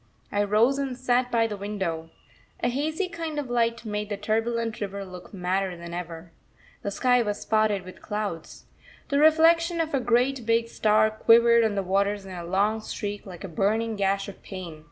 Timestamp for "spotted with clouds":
7.39-8.65